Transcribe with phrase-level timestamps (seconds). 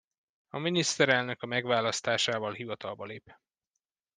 [0.49, 3.35] A miniszterelnök a megválasztásával hivatalba lép.